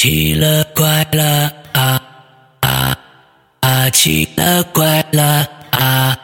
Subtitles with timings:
[0.00, 2.00] 奇了怪了啊
[2.60, 2.96] 啊
[3.58, 3.90] 啊！
[3.90, 6.16] 奇了怪了啊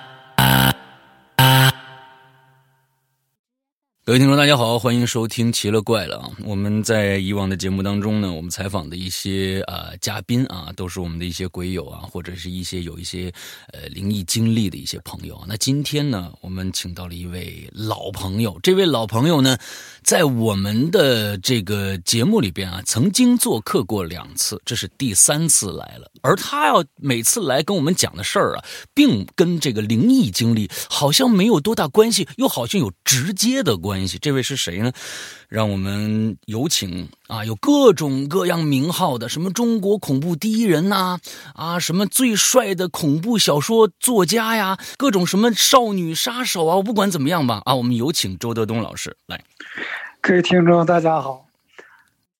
[4.06, 6.30] 各位听众，大家好，欢迎收听《奇了怪了》啊！
[6.44, 13.32] 我们在以往的节目当中呢，我们采访的一些啊嘉宾啊，都是我们的一些鬼友啊，或者是一些有一些
[13.72, 15.42] 呃灵异经历的一些朋友。
[15.48, 19.56] 那今天呢，我们请到了一位老朋友，这位老朋友呢，
[20.02, 26.10] 在我们的这个节目里边啊，曾经做客过两次，这是第三次来了。
[26.20, 33.93] 而他要每次来跟我们讲的事儿啊，并跟这个灵异经历好像没有多大关系，又好像有直接的关。
[33.94, 34.92] 关系，这位是谁呢？
[35.48, 41.20] 让我们有请啊，有各种各样名号的，什么中国恐怖第一人呐，
[41.54, 49.40] 啊，什么最帅的恐怖小说作家呀，各种什么少女杀手啊，我不管怎么样吧，啊，我们有请周德东老师来。
[50.20, 51.46] 各位听众，大家好，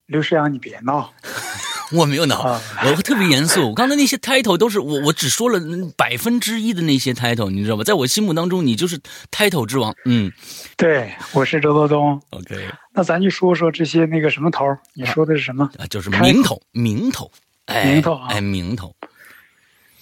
[0.06, 1.14] 刘世阳，你别闹。
[1.92, 3.68] 我没有闹，我特别严肃。
[3.68, 5.60] 我刚才那些 title 都是我，我只说了
[5.96, 7.84] 百分之一的那些 title，你知道吧？
[7.84, 8.98] 在我心目当中，你就是
[9.30, 9.94] title 之王。
[10.06, 10.32] 嗯，
[10.76, 12.20] 对，我是周德东。
[12.30, 12.56] OK，
[12.92, 15.70] 那咱就说说这些那个什么头你说的是什么？
[15.78, 17.30] 啊，就是名头，名头，
[17.66, 18.94] 名头，哎，名头。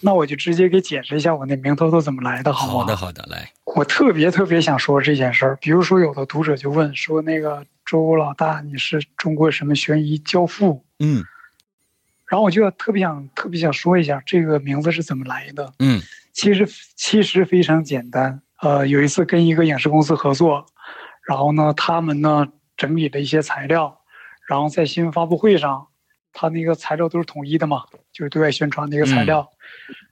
[0.04, 3.50] 那我就直接给解释一下我那名头都怎么来的，好好的，好的，来。
[3.76, 5.56] 我特别特别想说这件事儿。
[5.60, 11.24] 比如说，有的读者就问说：“那个周老大，你是中国什么悬疑教父？”嗯。
[12.32, 15.70] 然后我就特别想特别想说一下这个名字是怎么来的。
[15.80, 16.00] 嗯，
[16.32, 16.66] 其实
[16.96, 18.40] 其实非常简单。
[18.62, 20.64] 呃，有一次跟一个影视公司合作，
[21.28, 24.00] 然后呢，他们呢整理了一些材料，
[24.48, 25.88] 然后在新闻发布会上，
[26.32, 27.82] 他那个材料都是统一的嘛，
[28.14, 29.46] 就是对外宣传的一个材料，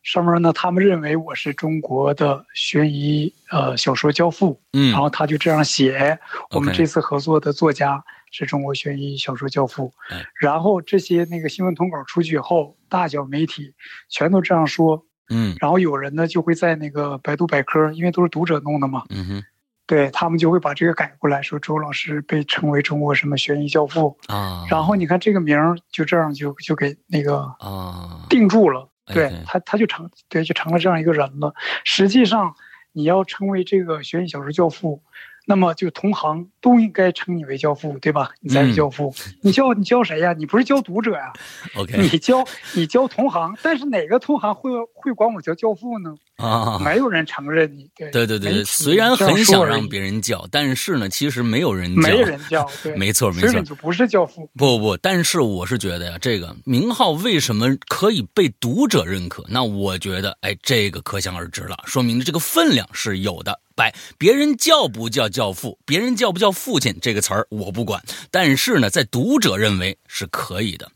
[0.03, 4.61] 上面呢，他们认为我是中国的悬疑呃小说教父。
[4.73, 6.19] 嗯，然后他就这样写，
[6.51, 8.03] 我们这次合作的作家。
[8.33, 9.93] 是中国悬疑小说教父，
[10.41, 13.75] 然后这些那个新闻通稿出去以后，大小媒体
[14.09, 19.45] 全都这样说，嗯，然后有人呢就会在那个百度百科，因为都是读者弄的嘛，嗯哼，
[19.85, 28.27] 对他们就会把这个改过来，说周老师被称为中国什么悬疑教父啊，然后你看这个名儿就这样就就给那个啊。
[28.29, 31.55] 定住了，对他他就成对就成了这样一个人了。
[31.85, 32.55] 实际上
[32.93, 35.03] 你要成为这个悬疑小说教父。
[35.47, 38.31] 那么，就同行都应该称你为教父，对吧？
[38.41, 39.13] 你才是教父。
[39.41, 40.33] 你教你教谁呀？
[40.33, 41.33] 你不是教读者呀？
[41.75, 46.15] OK，你教你教同行，但是哪个同行会会管我叫教父呢？
[46.37, 47.91] 啊，没有人承认你。
[47.97, 54.49] 对对对对，虽然很想让别人叫，但是呢，其实没有人叫，没人叫， 没错没错，你就不是教父。
[54.57, 59.45] 不不不，但是我是觉得呀，这个名号为什么可以被读者认可？
[59.49, 63.59] 那我觉得，哎，这个可想而知了，说明这个分量是有的。
[63.81, 70.93] 摆别人叫不叫教父，别人叫不叫父亲这个词儿我不管，但是呢，在读者认为是可以的。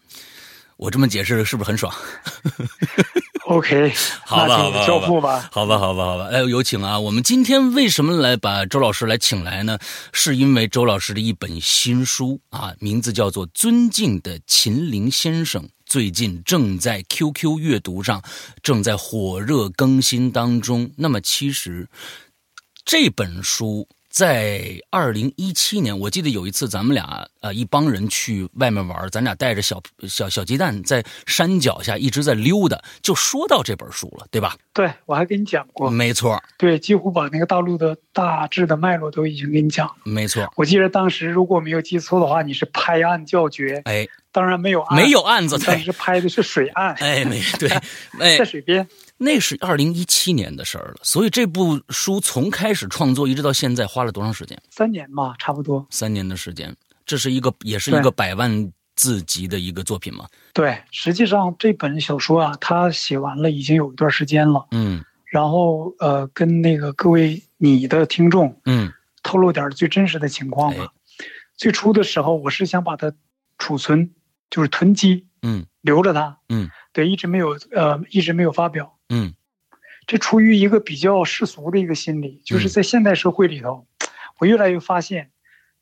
[0.76, 1.90] 我这么解释是不是很爽
[3.46, 3.90] ？OK，
[4.26, 6.28] 好吧，好吧，教父吧，好吧，好吧，好吧。
[6.30, 7.00] 哎，有请啊！
[7.00, 9.78] 我们今天为什么来把周老师来请来呢？
[10.12, 18.20] 是因为周老师的一本新书啊，名字叫做《尊敬的秦陵先生》，最近正在 QQ 阅读上
[18.62, 20.90] 正在火热更新当中。
[20.96, 21.88] 那么，其实
[22.84, 23.86] 这本书。
[24.14, 34.56] 在二零一七年，我记得有一次咱们俩呃一帮人去外面玩，咱俩带着小小小鸡蛋在山脚下一直在溜达，就说到这本书了，对吧？
[34.72, 36.40] 对，我还跟你讲过，没错。
[36.56, 40.48] 对，几乎把那个大陆的大致的脉络都已经给你讲了，没错。
[40.54, 47.68] 我记得当时如果没有记错的话，你是拍案叫绝，哎，当然没有案没有案子，但是拍的是水岸，哎，没对，
[48.20, 48.86] 哎，在水边。
[49.18, 54.60] 那是二零一七年的事儿了，所以这部书从开始创作一直到现在花了多长时间？
[54.70, 55.86] 三年吧，差不多。
[55.90, 56.74] 三年的时间，
[57.06, 60.26] 这是一个也是一个百万字级的一个作品嘛？
[60.52, 64.66] 对，实际上这本小说啊，他写完了已经有一段时间了。
[64.72, 65.04] 嗯。
[65.26, 68.92] 然后呃，跟那个各位你的听众，嗯，
[69.24, 70.92] 透露点最真实的情况吧。
[71.56, 73.12] 最初的时候，我是想把它
[73.58, 74.10] 储存，
[74.48, 78.93] 就是囤积，嗯，留着它，嗯，对，一直没有呃，一直没有发表。
[79.08, 79.34] 嗯，
[80.06, 83.86] 这出于一个比较世俗的一个心理，就是在现代社会里头，
[84.38, 85.30] 我越来越发现，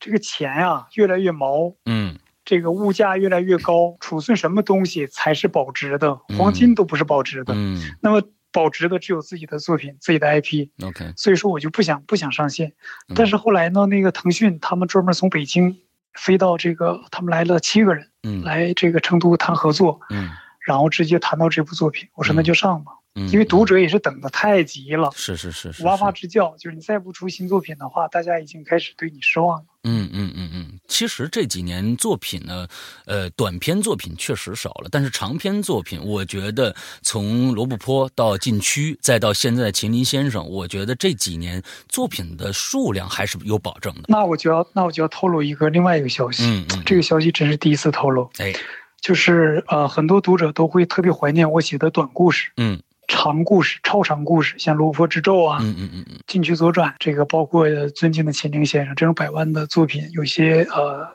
[0.00, 6.14] 这个钱啊越来越毛，嗯，这个物价越来越高，储存什么东西才是保值的？
[6.38, 10.68] 黄金都不是保值的，嗯，那么保值的只有自己的作品，自己的 IP。
[10.82, 12.72] OK，所以说我就不想不想上线，
[13.14, 15.78] 但是后来呢，那个腾讯他们专门从北京
[16.14, 20.30] 飞到这个，他们来了七个人，嗯，来这个成都谈合作，嗯。
[20.64, 25.10] 然后直接谈到这部作品，我说那就上吧，因为读者也是等的太急了。
[25.14, 29.64] 是是是是，哇哇直叫，就是你再不出新作品的话，大家已经开始对你失望了。
[29.84, 32.66] 嗯嗯嗯嗯，其实这几年作品呢，
[33.04, 44.02] 呃，短篇作品确实少了，但是长篇作品，我觉得从罗布泊到禁区，再到现在秦林先生，我觉得这几年作品的数量还是有保证的。
[44.06, 48.54] 那我就要那我就要透露一个另外一个消息，嗯嗯，这个消息真是第一次透露，哎，
[49.00, 61.06] 就是呃，很多读者都会特别怀念我写的短故事，嗯长故事、超长故事，像《罗布之咒》啊，嗯嗯嗯嗯，禁区左转，这个包括尊敬的秦岭先生这种百万的作品，有些呃，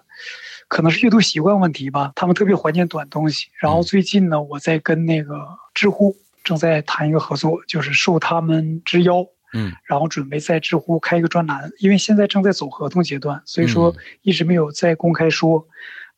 [0.67, 3.47] 可能是阅读习惯问题吧，他们特别怀念短东西。
[3.59, 15.67] 然后最近呢，我在跟那个知乎正在谈一个合作，就是受他们之邀，嗯，然后准备在知乎开一个专栏，因为现在正在走合同阶段，所以说一直没有在公开说。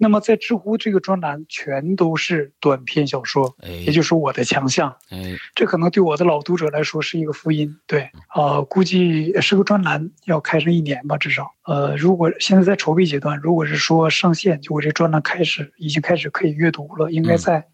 [0.01, 4.95] 那么在知乎这个专栏全都是短篇小说，哎，也就是我的强项。
[5.09, 7.77] 哎，这可能对我的老读者来说是一个福音。
[7.85, 11.51] 对，呃，估计是个专栏，要开上一年吧，至少。
[11.65, 17.67] 呃，如果现在在筹备阶段，如果是说上线，就我这专栏开始已经开始可以阅读了，应该在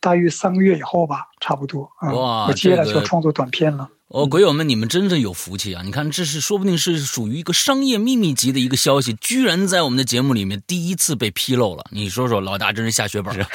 [0.00, 1.90] 大约三个月以后吧，差不多。
[2.00, 3.90] 嗯、哇我接下来就要创作短片了。
[4.14, 5.82] 哦，鬼友们，你们真是有福气啊！
[5.84, 11.84] 你看，这是说不定是属于一个商业秘密级的一个消息，居然在我们的节目里面第一次被披露了。
[11.90, 13.48] 你说说，老大真是下血本啊！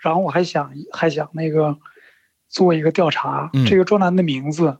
[0.00, 1.76] 然后我还想还想那个
[2.48, 4.78] 做一个调查，嗯这个专栏的名字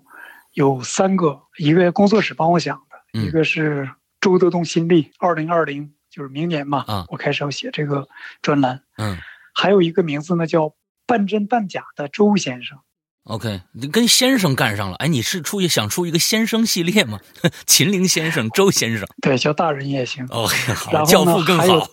[0.54, 3.90] 有三个，一个工作室帮我想的，嗯一个是
[4.22, 8.08] 周德东新历，二零二零就是明年嘛，啊我开始要写这个
[8.40, 9.18] 专栏，嗯
[9.52, 10.74] 还有一个名字呢叫
[11.06, 12.78] 半真半假的周先生，
[13.26, 14.96] ，OK，你跟先生干上了。
[14.96, 17.20] 哎，你是出去想出一个先生系列吗？
[17.66, 19.06] 秦陵先生、周先生。
[19.20, 20.26] 对，叫大人也行。
[20.30, 21.88] OK，好，然后呢教父更好。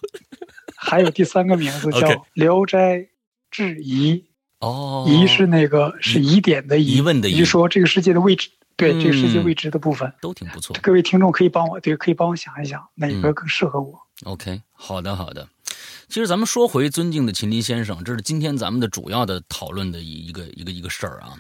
[0.76, 2.00] 还有第三个名字 叫
[2.34, 3.08] 《聊斋
[3.50, 4.14] 志疑》，
[4.60, 10.12] 哦，疑是那个是疑点的疑，疑问的疑说这个世界的未知，对、嗯这个世界未知的部分。
[10.22, 10.76] 都挺不错。
[10.82, 13.98] 各位听众可以帮我对，可以帮我想一想哪嗯个更适合我。
[14.26, 15.48] OK，好的好的。
[16.14, 21.34] 其实咱们说回尊敬的秦林先生，这是今天咱们的主要的讨论的一一个一个一个事儿啊。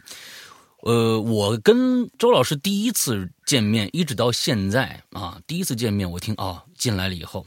[0.82, 7.46] 呃，我跟周老师第一次见面，一直到现在啊，第一次见面，我听哦，进来了以后，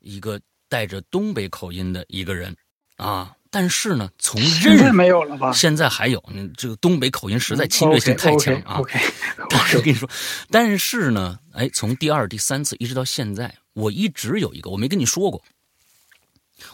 [0.00, 2.52] 一个带着东北口音的一个人
[2.96, 5.52] 啊，但是呢，从认现在没有了吧？
[5.52, 8.80] 现在还有，嗯，这个东北口音实在侵略性太强啊。
[8.80, 8.98] OK，,
[9.48, 10.10] 但是我跟你说，
[10.50, 15.40] 但是呢，哎，从第二、第三次一直到现在，我一直有一个，我没跟你说过，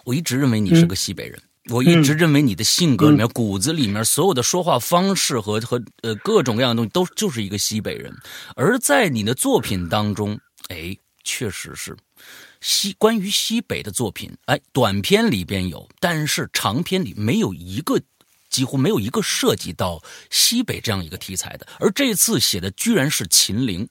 [0.05, 1.41] 我一直认为你是个西北人，
[1.71, 8.15] 我一直认为你的性格里面、骨子里面所有的说话方式和和呃各种各样的东西都就是一个西北人，
[8.57, 10.39] 而在你的作品当中，
[10.69, 11.97] 哎，确实是
[12.61, 18.01] 西关于西北的作品，哎，短篇里边有，但是长篇里没有一个。
[18.51, 23.89] 几乎没有一个涉及到西北这样一个题材的，而这次写的居然是秦岭。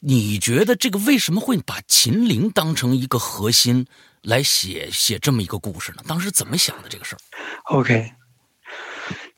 [0.00, 3.86] 你觉得这个为什么会把秦岭当成一个核心
[4.24, 6.02] 来写写这么一个故事呢？
[6.08, 7.18] 当时怎么想的这个事儿
[7.64, 8.12] ？OK，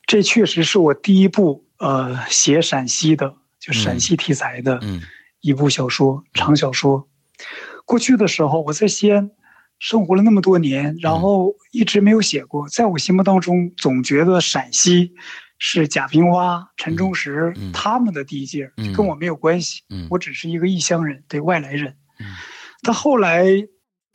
[0.05, 5.01] 这确实是我第一部呃写陕西的，就陕西题材的嗯
[5.41, 7.07] 一部小说、长小说。
[7.85, 9.29] 过去的时候，我在西安
[9.77, 12.67] 生活了那么多年，然后一直没有写过。
[12.69, 15.13] 在我心目当中，总觉得陕西
[15.59, 19.83] 是贾平凹、陈忠实、嗯他们的地界跟我没有关系。
[19.89, 21.95] 嗯我只是一个异乡人，对外来人。
[22.19, 22.25] 嗯
[22.83, 23.45] 但后来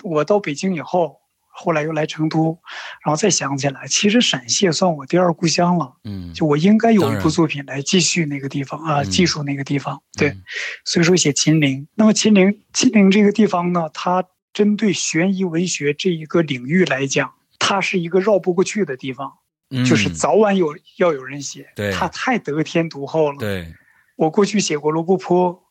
[0.02, 1.20] 我到北京以后，
[1.54, 2.58] 后来又来成都，
[3.04, 5.92] 然后再想起来，其实陕西也算我第二故乡了。
[6.04, 10.02] 嗯，就我应该有一部作品来继续那个地方啊，嗯记述那个地方。
[10.16, 10.42] 对嗯，
[10.84, 11.86] 所以说写秦陵。
[11.94, 19.32] 那么秦陵，秦陵这个地方呢，它针对悬疑文学这一个领域来讲，它是一个绕不过去的地方，
[19.70, 21.70] 嗯就是早晚有要有人写。
[21.76, 23.38] 对它太得天独厚了。
[23.38, 23.74] 对，
[24.16, 25.62] 我过去写过罗布泊，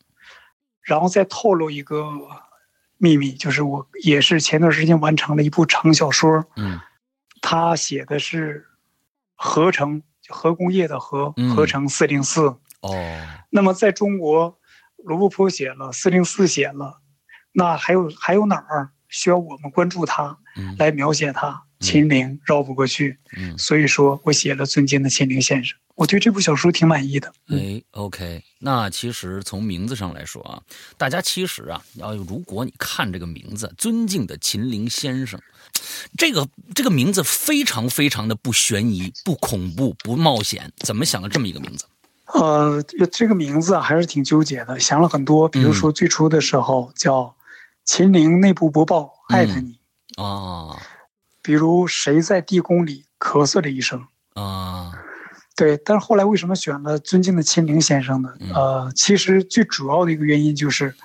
[0.83, 2.05] 然后再透露一个
[3.01, 6.79] 秘密，就是我也是前段时间完成了一部长小说，嗯
[7.41, 8.67] 他写的是
[9.35, 12.41] 合成，核工业的核嗯，合成四零四。
[12.81, 12.91] 哦，
[13.49, 14.59] 那么在中国，
[14.97, 17.01] 罗布泊写了，四零四写了，
[17.51, 21.63] 那还有还有哪儿需要我们关注它，嗯来描写它？
[21.81, 25.77] 秦陵绕不过去，嗯，所以说我写了尊敬的秦陵先生。
[25.95, 27.31] 我对这部小说挺满意的。
[27.49, 30.61] 嗯哎，OK，那其实从名字上来说啊，
[30.97, 35.39] 大家其实啊，要如果你看这个名字“尊敬的秦陵先生”，
[36.17, 41.85] 这个这个名字非常非常的不悬疑、不恐怖、不冒险，怎么想的这么一个名字？
[42.33, 45.47] 呃，这个名字啊还是挺纠结的，想了很多。
[45.49, 47.35] 比如说最初的时候叫
[47.85, 49.73] “秦陵内部播报”，艾特你；
[50.15, 50.81] 啊
[51.41, 54.05] 比如谁在地宫里咳嗽了一声。
[54.33, 54.91] 啊，
[55.55, 58.29] 对，但是后来为什么选了尊敬的秦岭先生呢？
[58.39, 60.95] 嗯呃，其实最主要的一个原因就是，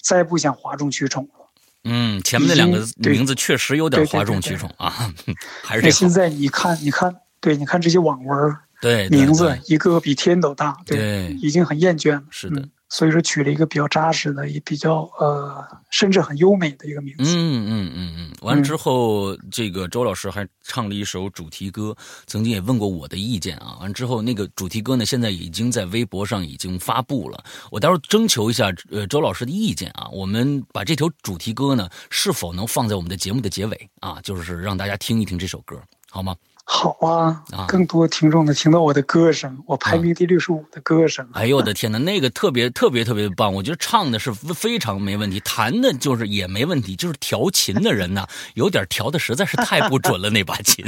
[0.00, 1.46] 再不想哗众取宠了。
[1.84, 5.12] 嗯，前面那两个名字确实有点哗众取宠啊，
[5.64, 12.22] 还是这现在你看，你看，对，你看这些网文，对名字一个个比天都大，对，已经很厌倦了。
[12.30, 12.68] 是的。
[12.92, 17.24] 所以说取了一个比较扎实的，也比较呃，甚至很优美的一个名字。
[17.24, 18.32] 嗯嗯嗯嗯。
[18.42, 21.96] 完了之后，这个周老师还唱了一首主题歌，
[22.26, 23.78] 曾经也问过我的意见啊。
[23.80, 27.42] 完之后，那个主题歌呢，现在已经在微博上已经发布了。
[27.70, 30.06] 我待会儿征求一下呃周老师的意见啊。
[30.12, 34.20] 我们把这条主题歌呢，是否能放在我们的节目的结尾啊？
[34.22, 35.80] 就是让大家听一听这首歌，
[36.10, 36.36] 好吗？
[36.74, 41.28] 好啊，更多听众能听到我的歌声，我排名第六十五的歌声。
[41.34, 48.26] 哎呦我的天哪，那个特别特别特别棒，我觉得唱的是非常没问题，弹的就是也没问题，就是调琴的人呢，
[48.56, 50.82] 有点调的实在是太不准了那把琴。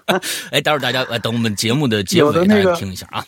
[0.50, 3.24] 哎，待会儿大家等我们节目的结尾大家听一下啊。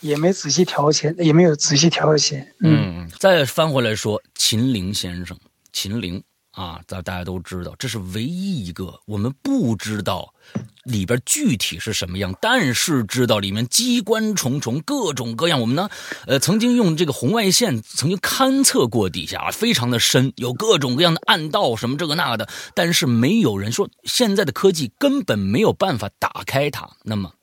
[0.00, 2.42] 也没仔细调琴，也没有仔细调琴。
[2.60, 5.36] 嗯，再翻回来说，秦岭先生，
[5.74, 6.22] 秦岭。
[6.58, 10.34] 啊，咱大家都知道，这是唯一一个我们不知道
[10.82, 15.60] 里边具体是什么样，但是知道里面机关重重，各种各样。
[15.60, 15.88] 我们呢，
[16.26, 26.90] 呃，曾经用这个红外线曾经勘测过底下啊，非常的深，有各种各样的暗道，什么这个那个的，但是没有人说现在的科技根本没有办法打开它。
[27.04, 27.34] 那么，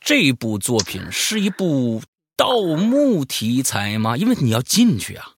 [0.00, 2.00] 这部作品是一部
[2.36, 4.16] 盗墓题材吗？
[4.16, 5.32] 因为你要进去啊。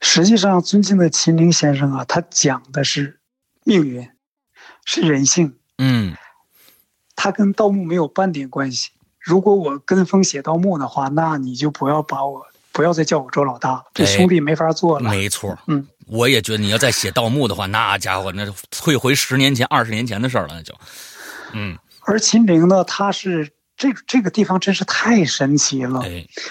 [0.00, 3.20] 实际上，尊敬的秦岭先生啊，他讲的是
[3.64, 4.08] 命运，
[4.84, 5.56] 是人性。
[5.78, 6.14] 嗯，
[7.14, 8.90] 他跟盗墓没有半点关系。
[9.18, 15.10] 如果我跟风写盗墓的话，那你就不要把我，不要再叫我周老大了，这兄弟没法做了。
[15.10, 20.74] 没错，嗯，我也觉得你要再写盗墓的话，那家伙那退回十年前、二十年前的事儿了，那就，
[21.52, 21.76] 嗯。
[22.02, 23.50] 而秦岭呢，他是。
[23.76, 26.00] 这这个地方真是太神奇了，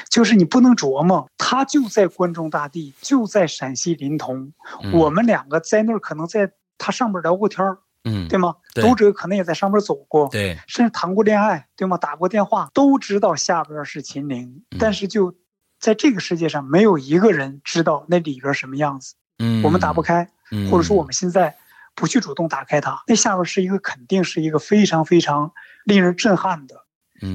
[0.10, 4.52] 就是你不能琢磨，它就在关中大地，就在陕西临潼，
[4.94, 8.56] 我们两个在那儿可能在他上边聊过天儿，嗯，对吗？
[8.76, 11.98] 读者可能也在上边走过，对，甚至谈过恋爱，对吗？
[11.98, 15.34] 打过电话，都知道下边是秦岭，但是就
[15.80, 20.30] 在这个世界上，没有一个人知道那里边什么样子，嗯，我们打不开，
[20.70, 21.56] 或者说我们现在
[21.96, 25.52] 不去主动打开它，那下边是一个肯定是一个非常非常
[25.86, 26.85] 令人震撼的。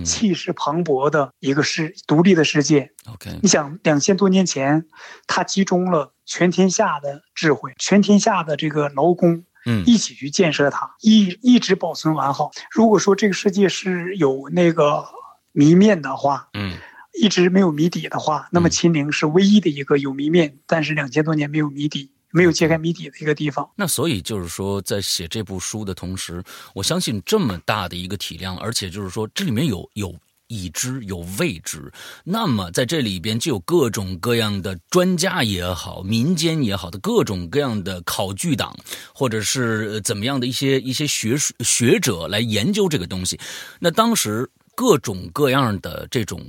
[0.04, 2.92] 气势磅礴的一个世独立的世界。
[3.06, 4.86] OK，你想两千多年前，
[5.26, 12.50] 它集中了全天下的智慧，全天下的这个劳工，嗯，一起去建设它，一一直保存完好。
[12.70, 15.04] 如果说这个世界是有那个
[15.52, 16.76] 谜面的话，嗯，
[17.20, 22.12] 一直没有谜底的话，那么秦陵是唯一的一个有谜面，但是两千多年没有谜底。
[22.30, 23.68] 没有揭开谜底的一个地方。
[23.76, 26.42] 那所以就是说，在写这部书的同时，
[26.74, 30.14] 我相信这么大的一个体量，而且就是说，这里面有有
[30.48, 31.92] 已知有未知，
[32.24, 38.76] 那么在这里边就有各种各样的专家也好，民间也好的各种各样的考据党，
[39.14, 43.38] 或者是怎么样的一些一些学术学者来研究这个东西。
[43.78, 46.44] 那当时各种各样的这种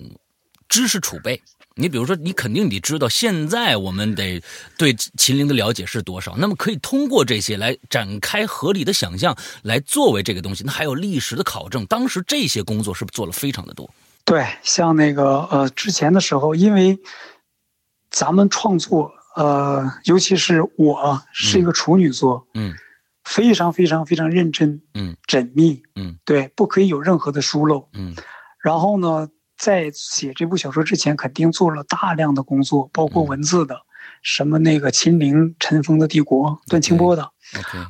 [0.67, 1.41] 知识储备。
[1.75, 4.43] 你比如说，你肯定得知道，现在我们得
[4.77, 6.35] 对秦陵的了解是多少。
[6.37, 10.65] 那么可以通过这些来展开合理的想象，来作为这个东西。
[10.65, 13.89] 那还有历史的考证，当时这些工作是不是做了非常的多？
[14.25, 16.99] 对，像那个呃，之前的时候，因为
[18.09, 22.73] 咱们创作，呃，尤其是我是一个处女座，嗯，
[23.23, 28.13] 非常非常非常认真，嗯，缜密，嗯，对，不可以有任何的疏漏，嗯，
[28.61, 29.29] 然后呢？
[29.61, 33.77] 在写这部小说之前，肯定做了大量的工作，包括文字的，
[34.23, 37.29] 什么那个《秦陵尘封的帝国》段清波的，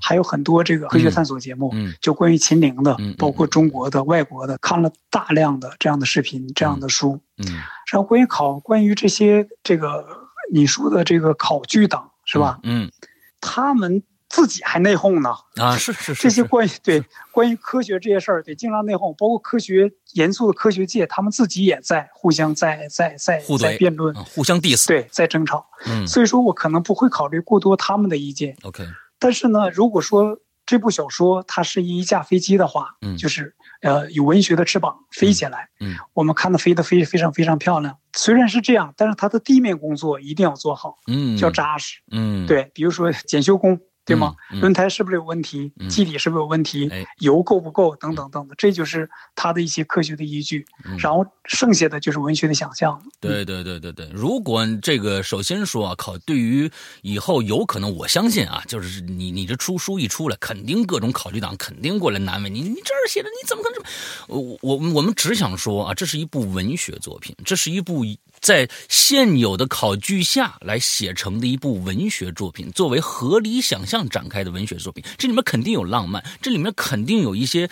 [0.02, 7.22] 还有很多这个科学探索节目，就关于秦陵的，包括中国的、外国的，看了大量的这样的视频、这样的书。
[7.38, 7.46] 嗯，
[7.90, 10.06] 然后关于考，关于这些这个
[10.52, 12.60] 你说的这个考据党是吧？
[12.64, 12.92] 嗯，
[13.40, 14.04] 他们。
[14.34, 15.76] 自己还内讧呢啊！
[15.76, 25.66] 是是是，这些关于对关于科学这些事儿得经常内讧，包括科学严肃的科学界，他们自己也在互相在在在在辩论，互相 diss，对，在争吵。
[25.86, 28.56] 嗯，所以说我可能不会考虑过多他们的意见。
[28.64, 28.86] OK，
[29.20, 37.98] 但是呢，如果说这部小说它是一架飞机的话，嗯，就是呃有文学的翅膀飞起来，嗯，我们看它飞得非非常非常漂亮。
[38.14, 43.80] 虽然是这样，但是它的地面工作一定要做好，嗯，要扎实，嗯，对，比如说检修工。
[44.12, 44.36] 对吗？
[44.62, 45.90] 轮胎是不是有问题嗯？
[45.90, 47.06] 基底是不是有问题哎？
[47.20, 47.96] 油够不够？
[47.96, 50.66] 等等等等，这就是它的一些科学的依据。
[50.86, 53.02] 嗯然后剩下的就是文学的想象。
[53.20, 56.70] 对对对对对，如果这个首先说啊，考对于
[57.02, 63.88] 以后有可能，我相信啊，就是你你这出书一出来，肯定各种考据党肯定过来难为你，你这儿写的你怎么可能这么？
[64.28, 68.06] 我我我们只想说啊，这是一部文学作品，这是一部
[68.40, 77.70] 在现有的考据下来写成的一部文学作品，作为合理想象展开的文学作品，这里面肯定有浪漫，这里面肯定有一些，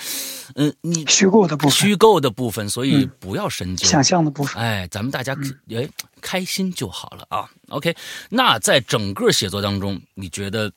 [0.56, 3.88] 嗯、你虚构的部分，虚构的部分，所以嗯不要深究。
[3.88, 4.62] 想象的部分。
[4.62, 5.38] 哎，咱们大家
[5.76, 5.90] 哎
[6.22, 7.50] 开心就好了啊。
[7.70, 7.96] OK，
[8.30, 10.72] 那在整个写作当中，你觉得，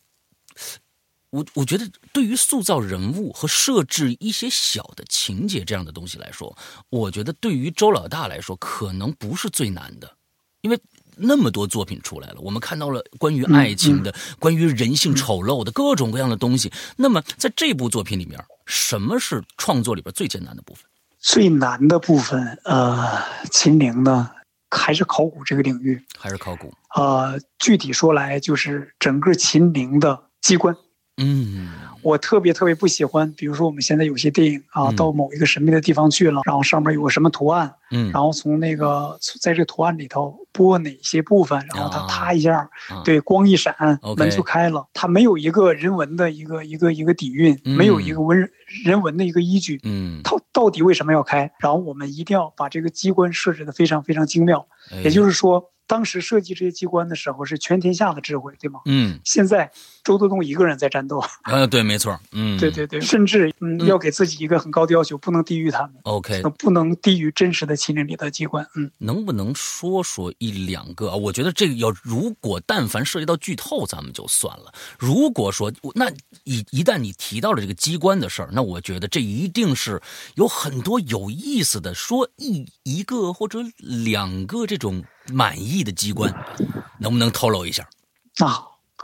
[1.30, 6.56] 我我觉得对于塑造人物和设置一些小的情节这样的东西来说，
[6.90, 10.16] 我觉得对于周老大来说，可能不是最难的，
[10.60, 10.78] 因为。
[11.16, 16.72] 那么多作品出来了，我们看到了关于爱情的、关于人性丑陋的各种各样的东西。
[16.96, 20.84] 那么，在这部作品里面，什么是创作里边最艰难的部分？
[21.18, 24.30] 最难的部分，呃，秦陵呢，
[24.70, 26.02] 还是考古这个领域。
[26.18, 26.72] 还是考古？
[26.96, 30.74] 呃，具体说来，就是整个秦陵的机关。
[31.18, 31.70] 嗯
[32.02, 43.74] 我特别特别不喜欢，比如说我们现在有些电影啊，嗯到某一个神秘的地方去了，然后上面有个什么图案，嗯然后从那个在这个图案里头播哪些部分，然后它啊啪一下，啊对，光一闪，
[44.16, 44.86] 门就开了。
[44.92, 48.50] 它没有一个人文的一个一个一个底蕴，嗯没有一个文
[48.84, 49.80] 人文的一个依据。
[49.84, 51.50] 嗯，它到底为什么要开？
[51.58, 54.66] 然后我们一定要把这个机关设置的非常非常精妙。
[55.04, 58.80] 也就是是说，当时设计这些机关的时候是全天下的智慧，对吗？
[58.86, 59.70] 嗯现在
[60.02, 68.66] 周德东一个人在战斗，呃对，没错，嗯，对对对，甚至嗯嗯要给自己一个很高的要求，不能低于他们，，OK，不能低于真实的秦岭里的机关。
[68.74, 71.16] 嗯，能不能说说一两个啊？
[71.16, 74.72] 我觉得这个要如果但凡涉及到剧透，咱们就算了。
[74.98, 76.10] 如果说那
[76.44, 80.00] 一一旦你提到了这个机关的事儿，那我觉得这一定是
[80.34, 86.32] 有很多有意思的，说一一个或者两个这种满意的机关，
[86.98, 87.88] 能不能透露一下？
[88.38, 88.46] 那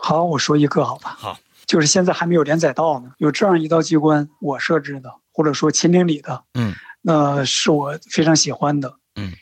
[0.01, 1.17] 好，我说一个好吧。
[1.19, 1.39] 好，
[1.69, 8.99] 就是现在还没有连载到呢，有这样一道机关，我设置的，或者说秦岭里的，嗯那是我非常喜欢的。
[9.15, 9.33] 嗯，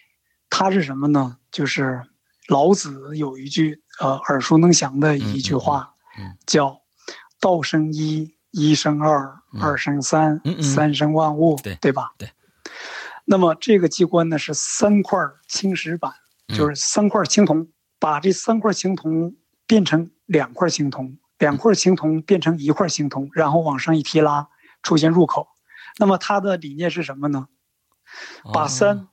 [0.50, 1.38] 它是什么呢？
[1.50, 2.02] 就是
[2.49, 6.83] 老子有一句呃耳熟能详的一句话，嗯叫
[7.40, 12.12] “道生一，一生二，嗯二生三，嗯嗯三生万物”，对对吧？
[12.18, 12.28] 对。
[13.25, 16.12] 那么这个机关呢是三块青石板，
[16.49, 19.34] 嗯就是三块青铜，把这三块青铜
[19.67, 24.49] 变成两块青铜，两块青铜变成一块青铜，然后往上一提拉，
[24.82, 25.49] 出现入口。
[25.99, 27.49] 那么它的理念是什么呢？
[28.52, 29.08] 把三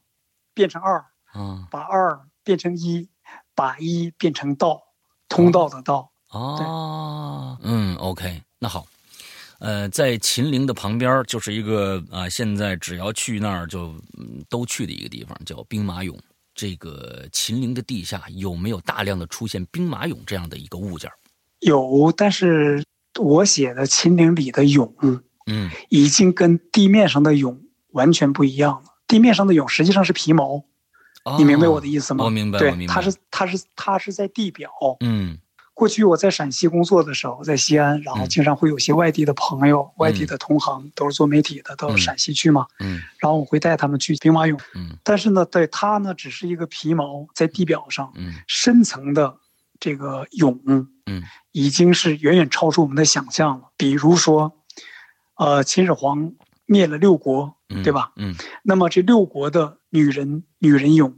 [0.54, 3.10] 变成二，啊把二变成一，
[3.56, 4.84] 把一变成道，
[5.28, 6.12] 通道的道。
[6.30, 8.86] 哦，嗯，OK，那好，
[9.60, 16.18] 呃，在秦陵的旁边就是一个啊、现在只要去那儿就、嗯、都去的一个地方，叫兵马俑。
[16.56, 21.18] 这个秦陵的地下有没有大量的出现兵马俑这样的一个物件儿？
[21.66, 22.84] 有，但是
[23.20, 24.92] 我写的秦岭里的俑
[25.46, 27.58] 嗯已经跟地面上的俑
[27.92, 28.84] 完全不一样了。
[29.08, 30.64] 地面上的俑实际上是皮毛，
[31.38, 32.24] 你明白我的意思吗？
[32.24, 32.94] 哦我明白，我对，明白。
[32.94, 34.70] 它是它是它是在地表。
[35.02, 35.38] 嗯
[35.76, 44.56] 过去我在陕西工作的时候，在西安，然后嗯经常会有些外地的朋友、外地的同行，都是做媒体的，到嗯陕西去嘛，嗯然后我会带他们去兵马俑。
[44.76, 49.36] 嗯但是呢，对它呢，只是一个皮毛在地表上，嗯深层的
[49.80, 50.88] 这个俑，嗯，
[51.52, 53.70] 已经是远远超出我们的想象了。
[53.78, 54.64] 比如说，
[55.36, 56.34] 呃，秦始皇
[56.66, 58.14] 灭了六国，嗯，对吧？
[58.16, 58.34] 嗯，
[58.64, 61.14] 那么这六国的女人女人俑，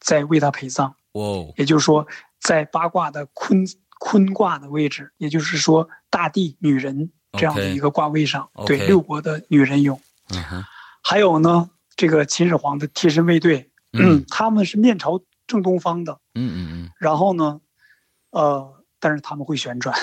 [0.00, 2.06] 在为他陪葬，哦，也就是说，
[2.40, 3.64] 在八卦的坤
[3.98, 9.98] 坤卦的位置，也就是说大地女人这样的一个卦位上对六国的女人俑。
[10.30, 10.64] 嗯哼，
[11.02, 14.18] 还有呢，这个秦始皇的贴身卫队，嗯。
[14.18, 17.60] 嗯，他们是面朝正东方的，嗯嗯嗯，然后呢，
[18.34, 19.96] 呃，但是他们会旋转，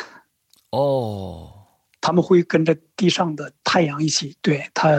[0.70, 1.52] 哦，
[2.00, 4.90] 他们会跟着地上的太阳一起，对它，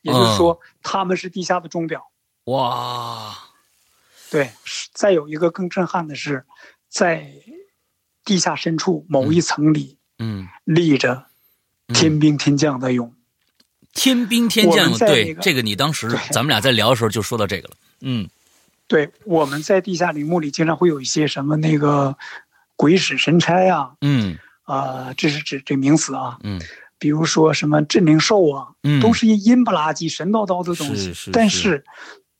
[0.00, 2.10] 也就是说，他们是地下的钟表。
[2.44, 3.36] 哇，
[4.30, 4.50] 对，
[4.94, 6.46] 再有一个更震撼的是，
[6.88, 7.30] 在
[8.24, 11.26] 地下深处某一层里嗯，立着
[11.88, 13.12] 天兵天将的俑。
[13.92, 17.74] 天兵天将，对这个你当时咱们俩在聊的时候就说到这个了。
[18.00, 18.26] 嗯
[18.88, 22.16] 对，我们在地下陵墓里经常会有一些什么那个
[22.82, 24.36] 鬼使神差啊，嗯。
[24.64, 26.60] 啊、这是指这名词啊，嗯。
[26.98, 31.12] 比如说什么镇灵兽啊，嗯，都是一阴不拉几、神叨叨的东西。
[31.12, 31.84] 是是但是是，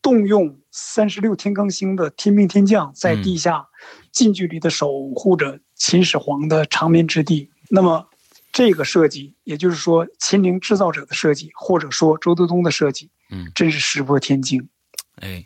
[0.01, 3.67] 动用三十六天罡星的天兵天将在嗯地下
[4.11, 7.51] 近距离的守护着秦始皇的长眠之地。
[7.71, 8.09] 那么，
[8.53, 14.69] 这个设计，也就是说秦陵制造者的设计，或者说周德东的设计，嗯，真是石破天惊，
[15.21, 15.45] 哎，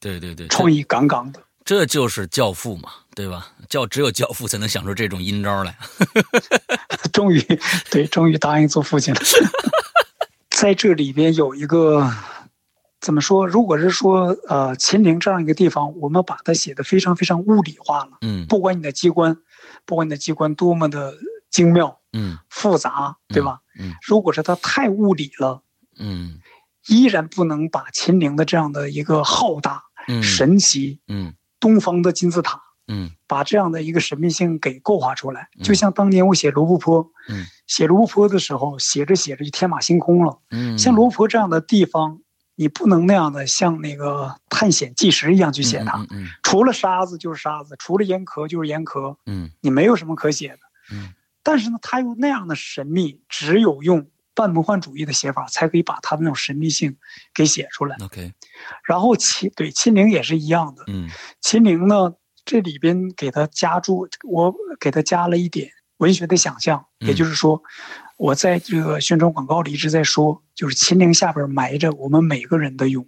[0.00, 1.42] 对对对，创意杠杠的。
[1.64, 3.48] 这就是教父嘛，对吧？
[3.68, 5.76] 教只有教父才能想出这种阴招来。
[7.12, 7.40] 终于，
[7.90, 9.20] 对，终于答应做父亲了。
[10.50, 12.10] 在这里边有一个，
[13.00, 13.46] 怎么说？
[13.46, 18.18] 如果是说，呃，秦陵这样一个地方，我们把它写的非常非常物理化了。
[18.20, 19.36] 嗯不管你的机关，
[19.86, 21.14] 不管你的机关多么的
[21.50, 23.60] 精妙嗯复杂，对吧？
[23.78, 25.62] 嗯如果是它太物理了，
[25.98, 26.40] 嗯
[26.88, 35.48] 依然不能把秦陵的这样的一个浩大、嗯神奇、嗯东方的金字塔，嗯把这样的一个神秘性给构画出来。
[35.58, 40.38] 嗯就像当年我写罗布泊，嗯写罗布泊的时候，写着写着就天马行空了。
[40.50, 42.20] 嗯，像罗布泊这样的地方，
[42.54, 46.06] 你不能那样的像那个探险纪实一样去写它。
[46.10, 50.58] 嗯除了沙子就是沙子，除了岩壳就是岩壳，嗯你没有什么可写的。
[50.92, 56.96] 嗯但是呢，它又那样的神秘，只有用半魔幻主义的写法，才可以把它的那种神秘性
[57.32, 57.96] 给写出来。
[58.02, 58.32] ，OK，
[58.84, 61.08] 然后秦对秦陵也是一样的，嗯
[61.40, 67.62] 秦陵呢，这里边给它加注，我给它加了一点文学的想象，嗯也就是说，
[68.16, 73.06] 我在这个宣传广告里一直在说，就是秦陵下边埋着我们每个人的俑。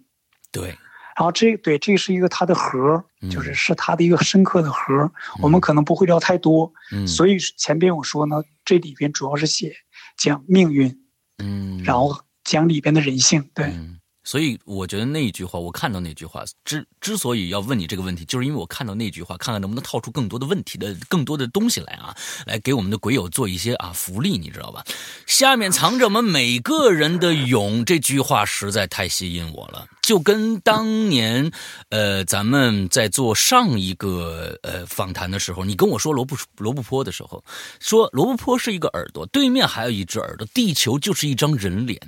[0.51, 0.69] 对，
[1.17, 5.11] 然后这对这是一个它的核嗯，就是是它的一个深刻的核。
[5.41, 9.75] 我们可能不会聊太多，嗯，所以前边我说呢，这里边主要是写
[10.17, 10.97] 讲命运，
[11.37, 13.43] 嗯，然后讲里边的人性。
[13.53, 24.83] 对，嗯，所以我觉得那一句话，我看到那句话，之之所以要问你这个问题，就是因为我看到那句话，看看能不能套出更多的问题的更多的东西来啊，来给我们的鬼友做一些啊福利，你知道吧？
[25.25, 31.51] 下面藏着我们每个人的勇，这句话实在太吸引我了，就跟当年，
[31.89, 37.43] 呃，咱们在做上一个呃访谈的时候，你跟我说罗布罗布泊的时候，
[37.81, 41.99] 说罗布泊是一个耳朵，对面还有一只耳朵，地球就是一张人脸，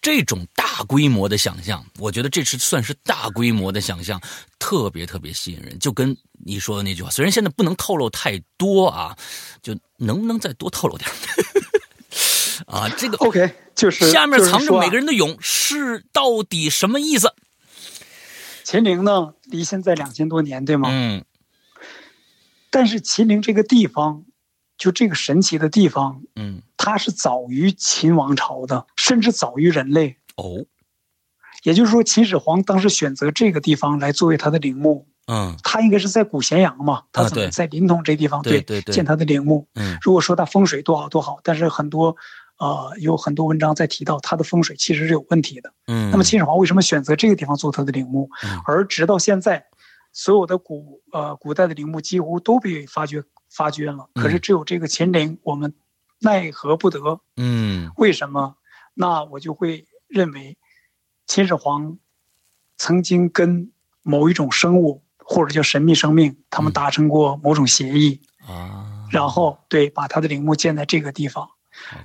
[0.00, 4.20] 这种大规模的想象，我觉得这是算是大规模的想象，
[4.60, 5.76] 特别特别吸引人。
[5.80, 9.16] 就跟你说的那句话，虽然现在不能透露太多啊，
[9.60, 11.14] 就能不能再多透露点儿？
[12.70, 14.98] 啊，这个 OK，就是下面藏着每个人。
[14.98, 17.34] 人的勇是到底什么意思？
[18.70, 20.90] 秦陵呢，离现在两千多年，对吗？
[20.92, 21.24] 嗯。
[22.68, 24.26] 但是秦陵这个地方，
[24.76, 26.60] 就这个神奇的地方，嗯。
[26.76, 30.18] 它是早于秦王朝的，甚至早于人类。
[30.36, 30.66] 哦。
[31.62, 35.56] 也就是说，秦始皇当时选择这个地方来作为他的陵墓，嗯。
[35.62, 37.46] 他应该是在古咸阳嘛，他怎对。
[37.46, 38.94] 么在临潼这地方对对对。
[38.94, 39.66] 建他的陵墓？
[39.76, 39.96] 嗯。
[40.02, 42.14] 如果说他风水多好多好，但是很多
[42.58, 45.72] 呃有很多文章在提到它的风水其实是有问题的。
[45.86, 48.28] 嗯，那么秦始皇为什么选择这个地方做他的陵墓？
[48.44, 49.64] 嗯而直到现在，
[50.12, 55.72] 所有的古呃古代的陵墓几乎都被发掘发掘了，可是嗯只有这个秦陵，我们
[56.20, 57.20] 奈何不得？
[57.36, 58.56] 嗯为什么？
[58.94, 60.58] 那我就会认为，
[61.26, 61.98] 秦始皇
[62.76, 63.70] 曾经跟
[64.02, 71.48] 某一种生物或者叫神秘生命，他们嗯达成过某种协议，啊，然后对把他的陵墓建在这个地方。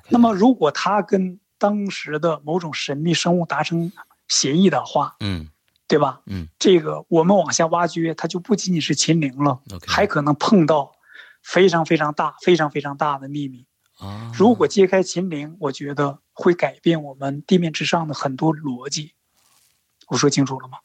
[0.10, 3.92] 那么，如果他跟当时的某种神秘生物达成
[4.28, 5.48] 协议的话，嗯
[5.88, 6.22] 对吧？
[6.26, 10.94] 嗯，这个我们往下挖掘，它就不仅仅是秦陵了还可能碰到
[11.44, 13.66] 非常非常大、非常非常大的秘密。
[14.00, 19.14] 啊，如果揭开秦陵，我觉得会改变我们地面之上的很多逻辑。
[20.08, 20.80] 我说清楚了吗？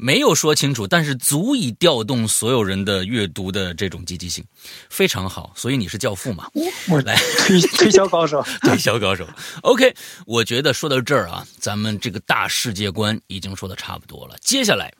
[0.00, 4.44] 没有说清楚，但是足以调动所有人的阅读的这种积极性，
[4.88, 5.52] 非常好。
[5.56, 6.48] 所以你是教父嘛？
[6.88, 8.40] 我来推推销高手。
[8.62, 9.28] 推销高手。
[9.62, 9.92] OK，
[10.24, 14.36] 我觉得说到这儿啊，咱们这个大世界观已经说的差不多了。
[14.40, 14.94] 接下来，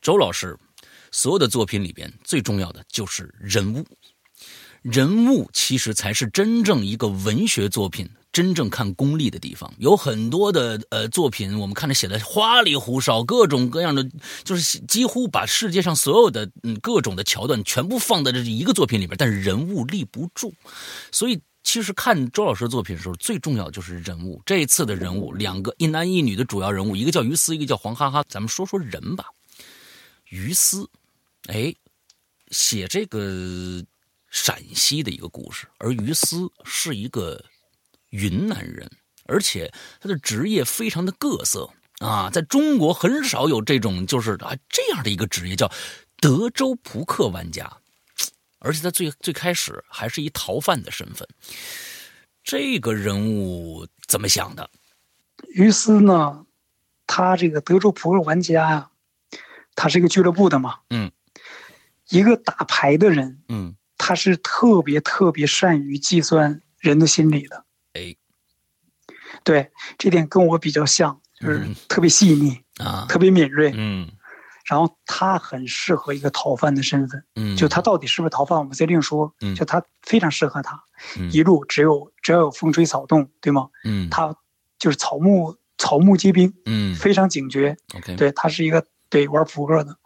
[0.00, 0.56] 周老师
[1.10, 3.84] 所有的作品里边最重要的就是人物，
[4.82, 8.08] 人物其实才是真正一个文学作品。
[8.32, 14.08] 真正看功力的地方，有很多的呃作品，我们看着写的花里胡哨，各种各样的，
[14.42, 20.52] 就是几乎把世界上所有的嗯各种的桥段全部放在这一个作品里边，但是人物立不住，
[21.10, 24.40] 所以其实看周老师作品的时候，最重要的就是人物。
[24.46, 28.24] 这一次的人物，两个一男一女的主要人物，一个叫于私，一个叫黄哈哈。
[28.28, 29.26] 咱们说说人吧。
[30.30, 30.88] 于私，
[31.48, 31.74] 哎，
[32.50, 33.84] 写这个
[34.30, 37.44] 陕西的一个故事，而于私是一个
[38.12, 38.90] 云南人，
[39.26, 39.70] 而且
[40.00, 45.70] 他的职业非常的各色啊，在中国很少有这种就是啊这样的一个职业，叫
[46.20, 47.78] 德州扑克玩家。
[48.64, 51.26] 而且他最最开始还是一逃犯的身份，
[52.44, 54.70] 这个人物怎么想的？
[55.48, 56.46] 于斯呢，
[57.04, 58.90] 他这个德州扑克玩家呀、
[59.74, 61.10] 他是一个俱乐部的嘛，嗯，
[62.10, 67.64] 一个打牌的人，嗯他是特别特别善于计算人的心理的。
[67.94, 68.14] 哎，
[69.44, 73.72] 对，这点跟我比较像，就是特别细腻啊，特别敏锐。
[73.74, 74.10] 嗯
[74.64, 79.34] 然后他很适合一个逃犯的身份，嗯，就他到底是不是逃犯，我们再另说。
[79.40, 80.80] 嗯就他非常适合他，
[81.18, 83.68] 嗯一路只有只要有风吹草动，对吗？
[83.84, 84.34] 嗯他
[84.78, 87.76] 就是草木草木皆兵，嗯非常警觉。
[87.96, 89.96] OK 对他是一个对玩扑克的，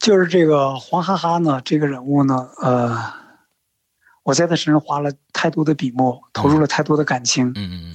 [0.00, 2.98] 就是这个黄哈哈呢，这个人物呢，呃，
[4.24, 7.52] 我在他身上花了太多的笔墨，投入了太多的感情。
[7.54, 7.92] 嗯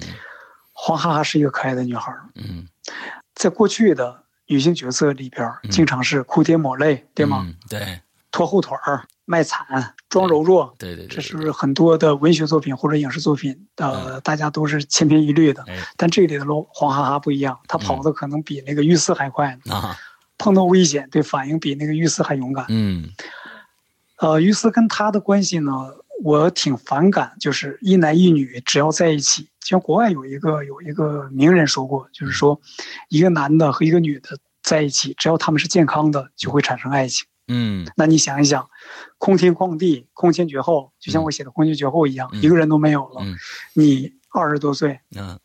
[0.72, 2.66] 黄哈哈是一个可爱的女孩儿，嗯。
[3.34, 7.44] 在过去的女性角色里边，经常是哭天抹泪，对吗？
[7.46, 8.00] 嗯对。
[8.30, 15.64] 拖后腿儿、卖惨、装柔弱，对对对，这是很多的文学作品或者影视作品，呃，大家都是千篇一律的。
[15.66, 15.76] 哎。
[15.96, 19.96] 但这里的罗黄哈哈不一样，她跑的可能比那个玉丝还快呢，啊。
[20.38, 22.64] 碰到危险，对反应比那个玉丝还勇敢。
[22.68, 23.10] 嗯。
[24.18, 25.72] 呃，于斯跟他的关系呢，
[26.22, 32.60] 我挺反感，就是一男一女只要在一起，像国外有一个有一个名人说过，就是说，
[33.08, 37.26] 一个男的和一个女的在一起，只要他们是健康的，就会产生爱情。
[37.52, 38.68] 嗯那你想一想，
[39.18, 43.22] 空天旷地，空前绝后，就像我写的《空前绝后》一样，嗯一个人都没有了。
[43.22, 43.36] 嗯
[43.74, 45.38] 你二十多岁，嗯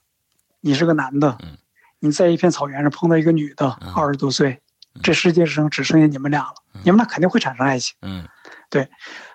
[0.62, 1.58] 你是个男的，嗯
[2.00, 4.62] 你在一片草原上碰到一个女的，嗯二十多岁，
[5.02, 7.96] 这世界上只剩下你们俩了，你们俩肯定会产生爱情。
[8.02, 8.28] 嗯
[8.70, 8.90] 对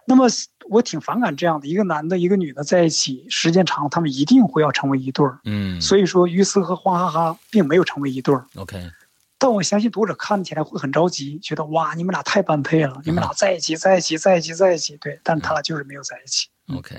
[0.07, 0.26] 那么
[0.70, 5.40] 我挺反感这样的，一个男的，一个女的在一起时间长，他们一定会要成为一对儿。
[5.44, 8.46] 嗯，所以说，于斯和花哈哈并没有成为一对儿。
[8.54, 8.88] OK
[9.37, 14.96] 但我相信读者看起来会很着急，觉得哇，你们俩太般配了，你们俩在一起，在一起，在一起，在一起。
[14.98, 16.46] 对，但他俩就是没有在一起。
[16.72, 16.94] OK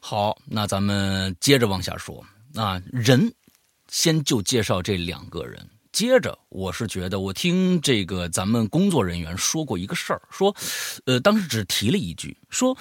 [0.00, 3.30] 好，那咱们接着往下说那，人
[3.88, 5.68] 先就介绍这两个人。
[5.92, 10.54] 接着，我是觉得，我听这个咱们工作人员说过一个事儿，说，
[11.04, 12.76] 呃，当时只提了一句，说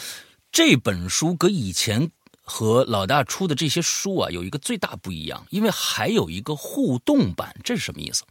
[0.51, 8.23] 这本书跟以前和老大出的这些书啊，有一个最大不一样，因为还有一个互动版，这是什么意思？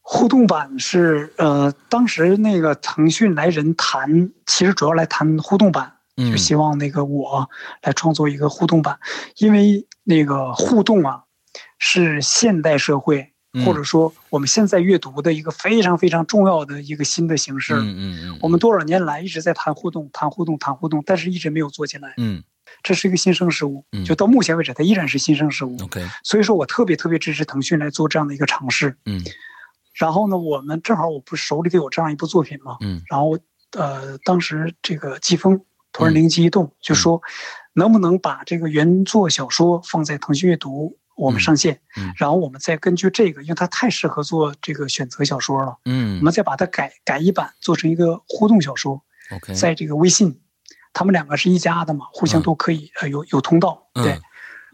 [0.00, 7.48] 互动版是呃，当时那个腾讯来人谈，其实主要来谈互动版，嗯就希望那个我
[7.82, 8.98] 来创作一个互动版，
[9.38, 11.24] 因为那个互动啊，
[11.78, 13.33] 是现代社会嗯
[13.64, 17.74] 或者说我们现在阅读的一个非常非常重要的一个新的形式。
[17.74, 22.14] 嗯嗯嗯，我们多少年来一直在谈互动、谈互动、谈互动，但是一直没有做进来。
[22.16, 22.42] 嗯
[22.82, 25.76] 这是一个新生事物嗯，就到目前为止，它依然是新生事物。
[25.82, 28.96] OK 所以说我特别特别支持腾讯来做这样的一个尝试。
[29.06, 29.22] 嗯
[29.94, 33.38] 然后呢，我们正好我不是手里头有这样一部作品嘛，嗯然后
[33.72, 35.60] 呃，当时这个季风
[35.92, 37.22] 突然灵机一动，就说
[37.74, 42.08] 能不能把这个原作小说放在腾讯阅读我们上线，嗯。
[42.08, 46.18] 嗯然后我们再根据这个，因为它太适合做这个选择小说了，嗯。
[46.18, 49.54] 我们再把它改改一版，做成一个互动小说，OK。
[49.54, 50.40] 在这个微信，
[50.92, 54.04] 他们两个是一家的嘛，互相都可以、呃有有通道，嗯。
[54.04, 54.20] 对，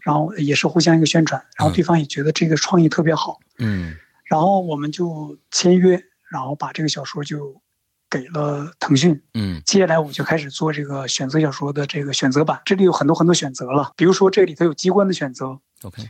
[0.01, 1.75] 然后也是互相一个宣传，然后嗯。
[1.75, 3.95] 对方也觉得这个创意特别好，嗯。
[4.25, 6.01] 然后我们就签约，
[6.31, 7.61] 然后把这个小说就
[8.09, 9.21] 给了腾讯。
[9.33, 9.61] 嗯。
[9.65, 16.01] 接下来我就开始做这个选择小说的这个选择版，这里有很多很多选择了，比如说这里头有机关的选择 OK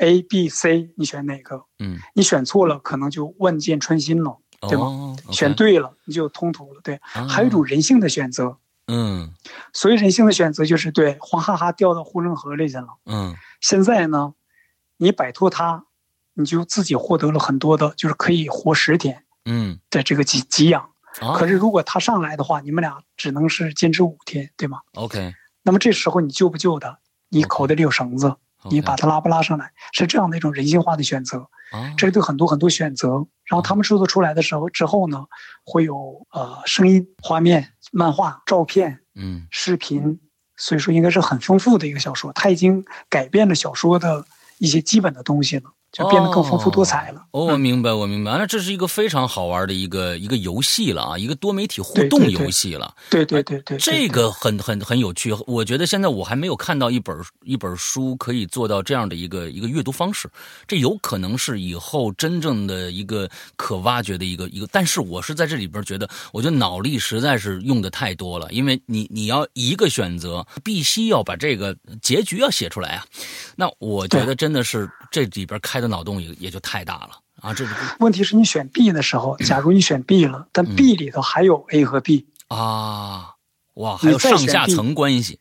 [0.00, 1.64] A、B、C，你选哪个？
[1.78, 5.14] 嗯，你选错了，可能就万箭穿心了，对吗？
[5.30, 6.80] 选对了，你就有通途了。
[6.82, 9.32] 对，啊还有一种人性的选择，嗯
[9.72, 12.88] 所以人性的选择就是对黄哈哈掉到护城河里去了。
[13.06, 14.34] 嗯现在呢，
[14.96, 15.84] 你摆脱它，
[16.34, 20.82] 你就自己获得了很多的，就是可以活十天嗯，的这个给给养。
[21.20, 26.98] 啊可是如果他上来的话，你们俩只能是坚持五天，对吗？OK 那么这时候你救不救他？
[27.28, 28.36] 你口袋里有绳子，
[28.68, 29.72] 你把它拉不拉上来？
[29.92, 31.48] 是这样的一种人性化的选择。
[31.70, 35.24] 啊这是对很多很多选择，然后他们制作出来的时候之后呢，
[35.64, 40.18] 会有呃声音、画面、漫画、照片、嗯视频，
[40.56, 42.32] 所以说应该是很丰富的一个小说。
[42.32, 44.24] 它已经改变了小说的
[44.58, 47.20] 一些基本的东西了，就变得更丰富多彩了。
[47.32, 48.38] 哦，我明白，我明白。
[48.38, 52.94] 那这是一个非常好玩的一个一个游戏了啊，一个多媒体互动游戏了。
[53.10, 55.34] 对对对对，对这个很很很有趣。
[55.46, 60.30] 我觉得现在我还没有看到一本一本书可以做到这样的一个一个阅读方式。
[60.66, 64.68] 这有可能是以后真正的一个可挖掘的一个一个。
[64.70, 73.04] 但是我是在这里边觉得，我觉得脑力实在是用的太多了，因为你你要一个选择，必须要把这个结局要写出来啊。
[73.56, 77.54] 那我觉得真的是这里边开的脑洞也也就太大了啊！
[77.54, 83.30] 这个 问题是你选 B 的时候，假如你选 B 了，但 B 里头还有 A 和 B，啊，
[83.74, 85.38] 哇，还有上下层关系。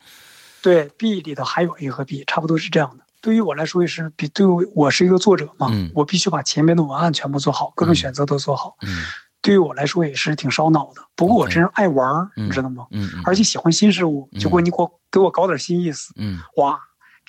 [0.62, 3.04] 对，B 里头还有 A 和 B，差不多是这样的。
[3.22, 8.76] 对于我来说也是比对于我是一个作者嘛，嗯我必须把前面的文案全部做好，各种选择都做好。
[8.82, 9.04] 嗯
[9.42, 11.02] 对于我来说也是挺烧脑的。
[11.16, 12.86] 不过我真是爱玩儿嗯你知道吗？
[12.92, 16.12] 嗯嗯，而且喜欢新事物，就给我你给我给我搞点新意思。
[16.18, 16.78] 嗯哇，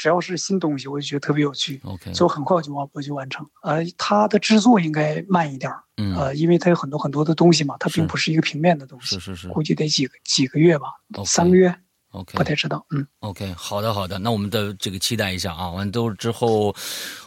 [0.00, 1.78] 只要是新东西，我就觉得特别有趣。
[1.84, 3.46] OK，所以我很快我就完我就完成。
[3.62, 10.86] 呃，它的制作应该慢一点儿，嗯，呃，因为它有很多很多的东西嘛，它并不是一个平面的东西是，是是估计得几个几个月吧
[11.26, 11.68] 三个月
[12.12, 12.82] ，，OK，不太知道。
[12.88, 16.74] 嗯，OK，好的好的，那我们的这个期待一下啊，完都之后，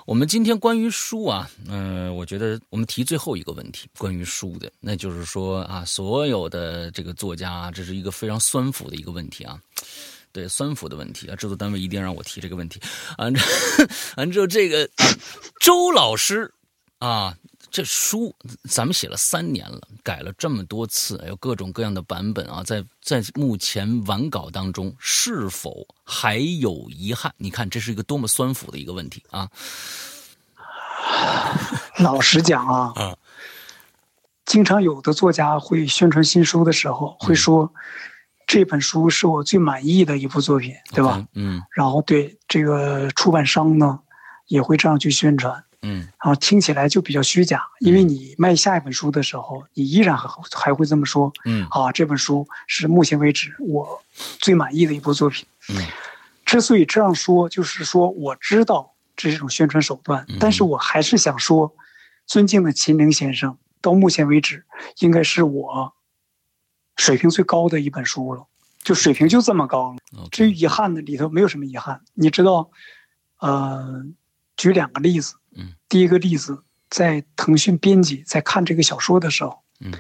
[0.08, 9.60] 我们今天关于书啊，嗯、我觉得我们提最后一个问题，关于书的，那就是说啊，所有的这个作家啊，这是一个非常酸腐的一个问题啊。
[10.34, 12.82] 对酸腐的问题啊，制作单位一定让我提这个问题。
[13.18, 13.42] 完之
[14.18, 15.06] 完之后，这个、啊、
[15.62, 16.52] 周老师
[16.98, 17.38] 啊，
[17.70, 18.36] 这书
[18.68, 27.34] 咱们写了三年了，改了这么多次，有各种各样的版本啊，在在目前完稿当中，是否还有遗憾？
[27.38, 29.50] 你看，这是一个多么酸腐的一个问题啊！
[32.00, 33.16] 老实讲啊，啊
[34.46, 37.72] 经常有的作家会宣传新书的时候会说，
[38.46, 41.26] 这本书是我最满意的一部作品，对吧？
[41.34, 41.62] 嗯。
[41.72, 44.00] 然后对这个出版商呢，
[44.48, 45.64] 也会这样去宣传。
[45.82, 46.08] 嗯。
[46.24, 54.02] 然后听起来就比较虚假，因为你卖下一本书的时候，你依然还还会这么说嗯啊，这本书是目前为止我
[54.40, 55.46] 最满意的一部作品。
[55.70, 55.86] 嗯。
[56.46, 61.74] 之所以这样说，就是说我知道这是一种宣传手段嗯，但是我还是想说，
[62.28, 64.64] 尊敬的秦岭先生，到目前为止
[65.00, 65.94] 应该是我
[66.98, 68.46] 水平最高的一本书了，
[68.84, 70.28] 就水平就这么高了。
[70.32, 72.70] 至于遗憾的里头没有什么遗憾，你知道，
[73.40, 74.04] 呃，
[74.58, 75.36] 举两个例子。
[75.56, 79.92] 嗯，第一个例子，在腾讯编辑在看这个小说的时候，嗯，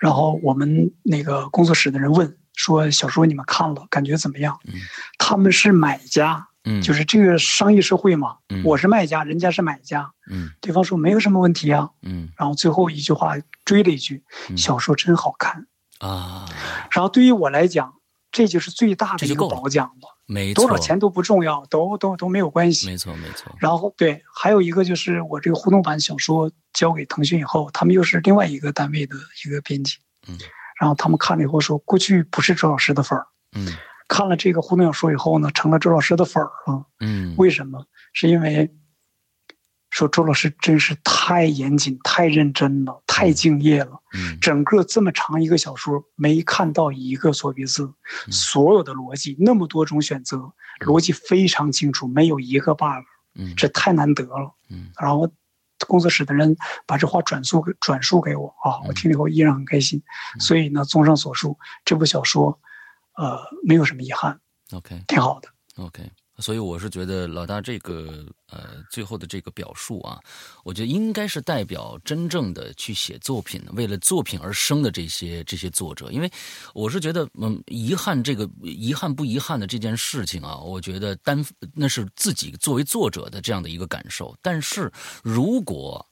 [0.00, 4.74] 然后我们那个工作室的人问说：“小说你们看了，感觉怎么样？”嗯，
[5.18, 6.80] 他们是买家，嗯。
[6.82, 8.62] 就是这个商业社会嘛，嗯。
[8.64, 10.50] 我是卖家，人家是买家，嗯。
[10.60, 12.28] 对方说没有什么问题啊，嗯。
[12.36, 14.56] 然后最后一句话追了一句：“嗯。
[14.56, 15.66] 小说真好看。
[16.02, 16.44] 啊，
[16.90, 17.94] 然后对于我来讲，
[18.30, 20.08] 这就是最大的一个褒奖了。
[20.26, 22.86] 没错，多少钱都不重要，都都都没有关系。
[22.86, 30.36] 没错没错，然后对，还有一个就是我这个互动版小说交给腾讯以后，他们又是另外一个单位的一个编辑，嗯，
[30.80, 33.72] 然后他们看了以后说，过去不是周老师的粉儿，嗯。
[34.08, 36.84] 看了这个互动小说以后呢，成了周老师的粉儿了。
[37.00, 37.34] 嗯。
[37.38, 37.86] 为什么？
[38.12, 38.70] 是因为
[39.92, 44.00] 说周老师真是太严谨、太认真了，太敬业了。
[44.14, 47.92] 嗯整个这么长一个小说，没看到一个错别字，
[48.30, 54.54] 所有的逻辑那么多种选择，逻辑非常清楚，没有一个 bug，嗯这太难得了。
[54.70, 55.30] 嗯然后
[55.86, 60.02] 工作室的人把这话转述给转述给我啊，我听了以后依然很开心。
[60.40, 62.58] 所以呢，综上所述，这部小说，
[63.16, 64.40] 呃，没有什么遗憾
[64.72, 65.02] ，，OK。
[65.06, 65.48] 挺好的。
[65.76, 66.10] OK，
[66.42, 70.18] 所以我是觉得老大这个呃最后的这个表述啊，
[70.64, 76.30] 我觉得应该是代表真正的去写作品，为了作品而生的这些这些作者，因为
[76.74, 86.04] 我是觉得嗯遗憾这个遗憾不遗憾的这件事情啊，我觉得单那是自己作为作者的这样的一个感受，但是如果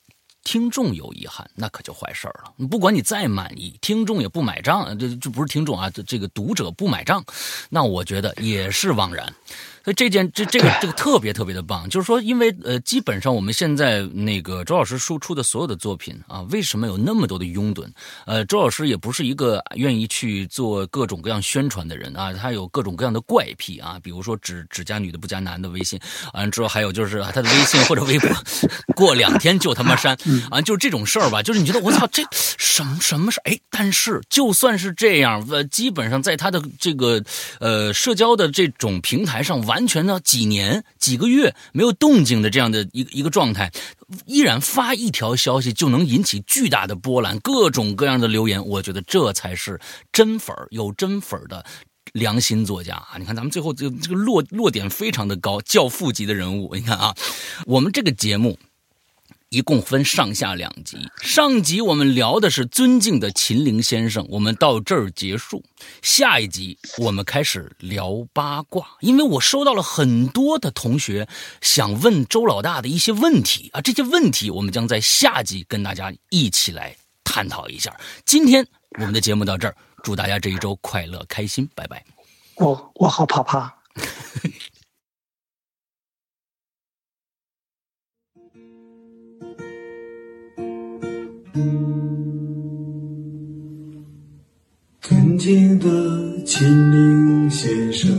[0.43, 2.55] 听众有遗憾，那可就坏事了。
[2.71, 7.23] 不管你再满意，听众也不买账，这这不是听众啊，这这个读者不买账，
[7.69, 9.31] 那我觉得也是枉然。
[9.83, 17.89] 所以这件这这个这个特别特别的棒，就是说，因为呃，基本上我们现在那个周老师输出的所有的作品啊，为什么有那么多的拥趸？
[18.27, 25.99] 呃，周老师也不是一个愿意去做各种各样宣传的人啊，他有各种各样的怪癖啊，比如说只只加女的不加男的微信，
[26.35, 28.29] 完之后还有就是啊他的微信或者微博
[28.95, 30.15] 过两天就他妈删
[30.51, 33.51] 啊，就是这种事儿吧，就是你觉得我操这什么什么事儿？
[33.51, 37.23] 哎，但是就算是这样，呃，基本上在他的这个
[37.61, 43.71] 呃社交的这种平台上，完全呢几年几个月没有动静的这样的一个一个状态，
[44.27, 49.81] 依然发一条消息就能引起巨大的波澜，各种各样的留言，我觉得这才是
[50.11, 51.65] 真粉儿，有真粉儿的。
[52.13, 53.19] 良心作家啊！
[53.21, 56.75] 你看咱们最后这个这个落落点非常的高，教父级的人物。
[56.75, 57.15] 你看啊，
[57.67, 58.59] 我们这个节目
[59.51, 60.97] 一共分上下两集。
[61.21, 65.65] 上集我们聊的是尊敬的秦岭先生，我们到这儿结束。
[66.03, 71.29] 下一集我们开始聊八卦，因为我收到了很多的同学
[71.61, 77.93] 想问周老大的一些问题啊，这些问题我们将在下集跟大家一起来探讨一下。
[78.25, 78.65] 今天
[79.01, 82.05] 我们的节目到这儿，祝大家这一周快乐开心，拜拜。
[82.55, 83.75] 我我好怕怕。
[95.01, 95.89] 尊敬的
[96.45, 98.11] 秦岭先生，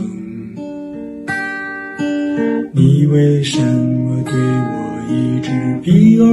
[2.72, 4.74] 你为什么对我
[5.08, 5.50] 一直
[5.82, 6.24] 避而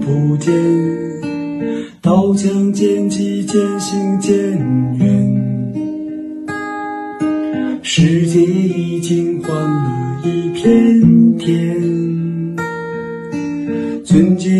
[0.00, 0.52] 不见？
[2.00, 4.34] 刀枪剑戟渐行渐
[4.98, 5.06] 远，
[7.82, 11.76] 世界已经换了一片天。
[14.04, 14.50] 尊敬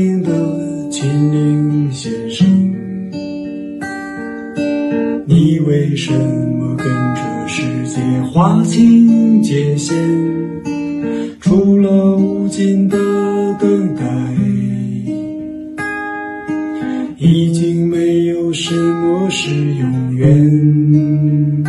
[8.40, 9.94] 划清界限？
[11.40, 12.96] 除了无尽的
[13.60, 14.02] 等待，
[17.18, 21.66] 已经没有什么是永远。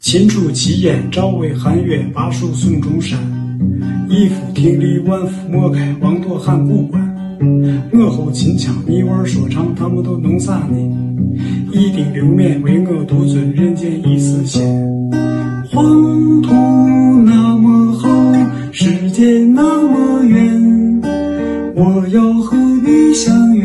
[0.00, 3.16] 秦楚齐燕赵魏韩越巴蜀孙中山，
[4.08, 7.00] 一夫听力万夫莫开，王铎喊古关。
[7.92, 11.11] 我吼秦腔，你玩说唱，他们都弄啥呢？
[11.72, 14.62] 一顶流面为我独尊人间一丝仙。
[15.70, 16.52] 黄土
[17.24, 18.08] 那么厚，
[18.72, 21.02] 世界那么远，
[21.74, 23.61] 我要和你相遇，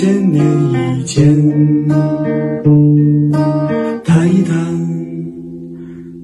[0.00, 0.42] 千年
[0.72, 1.22] 以前，
[4.02, 4.56] 谈一谈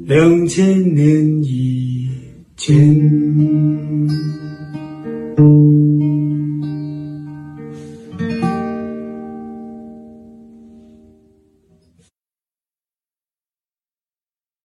[0.06, 2.08] 两千年以
[2.56, 3.25] 前。